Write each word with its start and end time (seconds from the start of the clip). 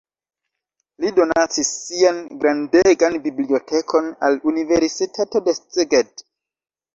Li 1.03 1.09
donacis 1.17 1.67
sian 1.81 2.21
grandegan 2.43 3.19
bibliotekon 3.27 4.09
al 4.29 4.39
universitato 4.53 5.43
de 5.51 5.57
Szeged. 5.61 6.27